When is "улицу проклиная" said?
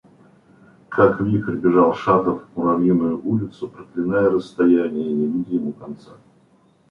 3.23-4.31